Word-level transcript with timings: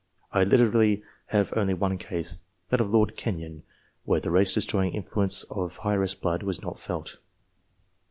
I 0.31 0.43
literally 0.43 1.03
have 1.27 1.53
only 1.55 1.75
one 1.75 1.99
case, 1.99 2.39
that 2.69 2.81
of 2.81 2.91
Lord 2.91 3.15
Kenyon, 3.15 3.61
where 4.03 4.19
the 4.19 4.31
race 4.31 4.55
destroying 4.55 4.95
influence 4.95 5.43
of 5.51 5.79
heiress 5.85 6.15
blood 6.15 6.41
was 6.41 6.59
not 6.59 6.79
felt. 6.79 7.19